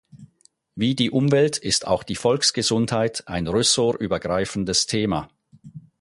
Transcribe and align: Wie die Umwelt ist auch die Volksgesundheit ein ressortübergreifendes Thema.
Wie 0.73 0.95
die 0.95 1.11
Umwelt 1.11 1.59
ist 1.59 1.85
auch 1.85 2.01
die 2.01 2.15
Volksgesundheit 2.15 3.27
ein 3.27 3.45
ressortübergreifendes 3.45 4.87
Thema. 4.87 5.29